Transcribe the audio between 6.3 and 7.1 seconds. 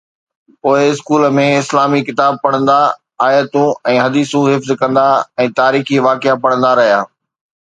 پڙهندا رهيا.